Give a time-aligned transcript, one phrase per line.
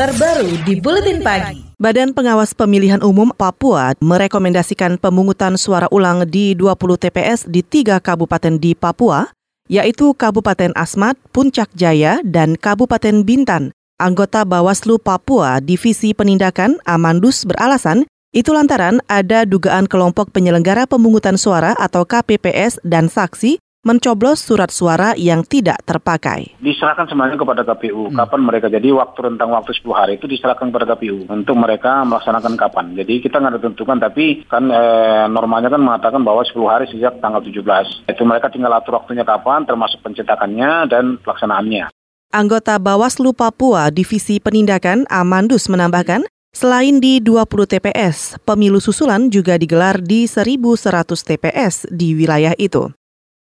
[0.00, 1.60] terbaru di Buletin Pagi.
[1.76, 8.56] Badan Pengawas Pemilihan Umum Papua merekomendasikan pemungutan suara ulang di 20 TPS di tiga kabupaten
[8.56, 9.28] di Papua,
[9.68, 13.76] yaitu Kabupaten Asmat, Puncak Jaya, dan Kabupaten Bintan.
[14.00, 21.76] Anggota Bawaslu Papua Divisi Penindakan Amandus beralasan itu lantaran ada dugaan kelompok penyelenggara pemungutan suara
[21.76, 26.52] atau KPPS dan saksi mencoblos surat suara yang tidak terpakai.
[26.60, 28.12] Diserahkan semuanya kepada KPU.
[28.12, 28.16] Hmm.
[28.20, 32.54] Kapan mereka jadi waktu rentang waktu 10 hari itu diserahkan kepada KPU untuk mereka melaksanakan
[32.60, 32.92] kapan.
[32.92, 37.40] Jadi kita nggak tentukan tapi kan eh, normalnya kan mengatakan bahwa 10 hari sejak tanggal
[37.40, 38.04] 17.
[38.12, 41.88] Itu mereka tinggal atur waktunya kapan termasuk pencetakannya dan pelaksanaannya.
[42.30, 50.02] Anggota Bawaslu Papua Divisi Penindakan Amandus menambahkan, Selain di 20 TPS, pemilu susulan juga digelar
[50.02, 52.90] di 1.100 TPS di wilayah itu.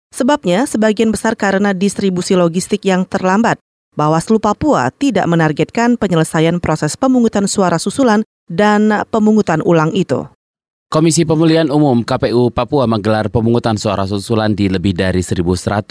[0.10, 3.62] Sebabnya, sebagian besar karena distribusi logistik yang terlambat.
[3.94, 10.26] Bawaslu Papua tidak menargetkan penyelesaian proses pemungutan suara susulan dan pemungutan ulang itu.
[10.90, 15.86] Komisi Pemilihan Umum KPU Papua menggelar pemungutan suara susulan di lebih dari 1.100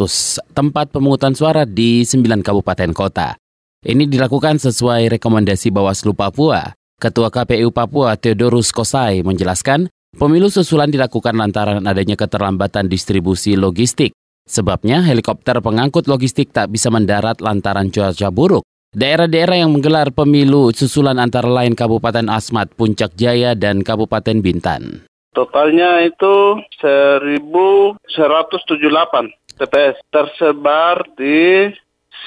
[0.50, 3.38] tempat pemungutan suara di 9 kabupaten kota.
[3.78, 6.74] Ini dilakukan sesuai rekomendasi Bawaslu Papua.
[6.98, 14.16] Ketua KPU Papua Theodorus Kosai menjelaskan Pemilu susulan dilakukan lantaran adanya keterlambatan distribusi logistik.
[14.48, 18.64] Sebabnya helikopter pengangkut logistik tak bisa mendarat lantaran cuaca buruk.
[18.96, 25.04] Daerah-daerah yang menggelar pemilu susulan antara lain Kabupaten Asmat, Puncak Jaya, dan Kabupaten Bintan.
[25.36, 28.00] Totalnya itu 1178
[29.60, 31.68] TPS tersebar di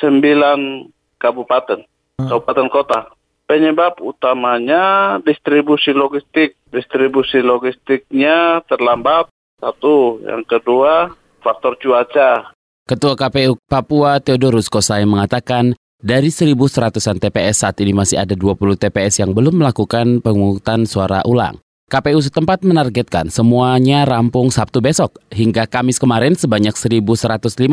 [0.06, 0.86] 9
[1.18, 1.82] kabupaten,
[2.22, 3.10] kabupaten kota.
[3.52, 6.56] Penyebab utamanya distribusi logistik.
[6.72, 9.28] Distribusi logistiknya terlambat.
[9.60, 10.24] Satu.
[10.24, 11.12] Yang kedua,
[11.44, 12.56] faktor cuaca.
[12.88, 19.20] Ketua KPU Papua Theodorus Kosai mengatakan dari 1.100-an TPS saat ini masih ada 20 TPS
[19.20, 21.60] yang belum melakukan pemungutan suara ulang.
[21.92, 25.20] KPU setempat menargetkan semuanya rampung Sabtu besok.
[25.28, 27.68] Hingga Kamis kemarin sebanyak 1.158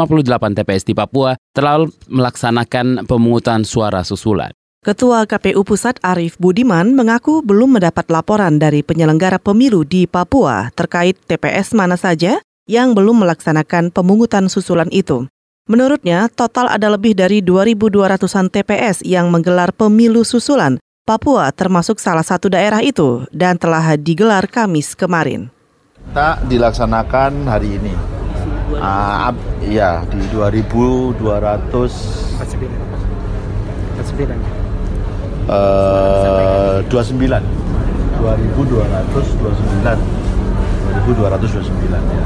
[0.58, 4.50] TPS di Papua telah melaksanakan pemungutan suara susulan.
[4.78, 11.18] Ketua KPU Pusat Arif Budiman mengaku belum mendapat laporan dari penyelenggara pemilu di Papua terkait
[11.26, 12.38] TPS mana saja
[12.70, 15.26] yang belum melaksanakan pemungutan susulan itu.
[15.66, 20.78] Menurutnya, total ada lebih dari 2.200-an TPS yang menggelar pemilu susulan.
[21.02, 25.50] Papua termasuk salah satu daerah itu dan telah digelar Kamis kemarin.
[26.14, 27.98] Tak dilaksanakan hari ini.
[28.78, 29.34] Uh,
[29.66, 31.18] ya, di 2.200
[35.48, 37.18] uh, 29
[38.20, 38.78] 2229
[41.08, 42.24] 2229 ya.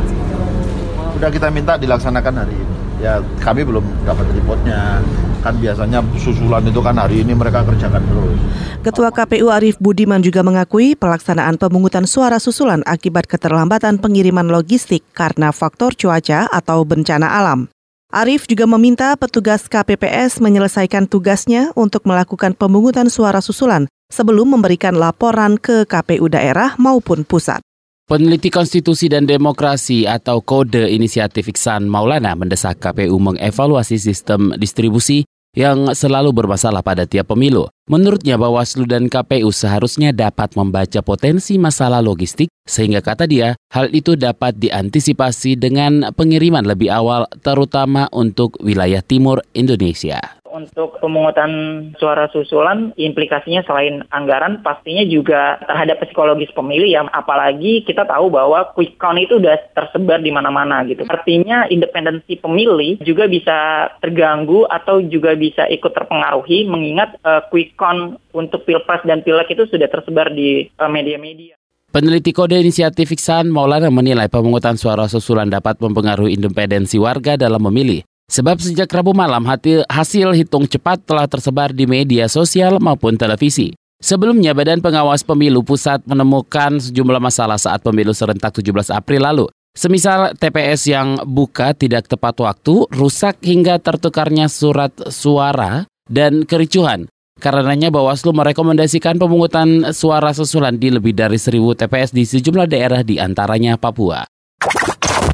[1.14, 2.74] Sudah kita minta dilaksanakan hari ini.
[3.02, 5.02] Ya kami belum dapat reportnya.
[5.42, 8.38] Kan biasanya susulan itu kan hari ini mereka kerjakan terus.
[8.82, 15.50] Ketua KPU Arief Budiman juga mengakui pelaksanaan pemungutan suara susulan akibat keterlambatan pengiriman logistik karena
[15.50, 17.66] faktor cuaca atau bencana alam.
[18.12, 25.56] Arief juga meminta petugas KPPS menyelesaikan tugasnya untuk melakukan pemungutan suara susulan sebelum memberikan laporan
[25.56, 27.64] ke KPU daerah maupun pusat.
[28.04, 35.92] Peneliti Konstitusi dan Demokrasi atau Kode Inisiatif Iksan Maulana mendesak KPU mengevaluasi sistem distribusi yang
[35.92, 37.68] selalu bermasalah pada tiap pemilu.
[37.88, 44.14] Menurutnya Bawaslu dan KPU seharusnya dapat membaca potensi masalah logistik sehingga kata dia hal itu
[44.14, 51.50] dapat diantisipasi dengan pengiriman lebih awal terutama untuk wilayah timur Indonesia untuk pemungutan
[51.96, 58.70] suara susulan implikasinya selain anggaran pastinya juga terhadap psikologis pemilih ya apalagi kita tahu bahwa
[58.76, 65.00] quick count itu udah tersebar di mana-mana gitu artinya independensi pemilih juga bisa terganggu atau
[65.00, 70.30] juga bisa ikut terpengaruhi mengingat uh, quick count untuk pilpres dan pileg itu sudah tersebar
[70.30, 71.56] di uh, media-media
[71.92, 78.00] Peneliti Kode Inisiatif Iksan Maulana menilai pemungutan suara susulan dapat mempengaruhi independensi warga dalam memilih.
[78.32, 83.76] Sebab sejak Rabu malam hasil hitung cepat telah tersebar di media sosial maupun televisi.
[84.00, 89.46] Sebelumnya, Badan Pengawas Pemilu Pusat menemukan sejumlah masalah saat pemilu serentak 17 April lalu.
[89.76, 97.12] Semisal TPS yang buka tidak tepat waktu, rusak hingga tertukarnya surat suara dan kericuhan.
[97.36, 103.20] Karenanya Bawaslu merekomendasikan pemungutan suara susulan di lebih dari 1000 TPS di sejumlah daerah di
[103.20, 104.24] antaranya Papua.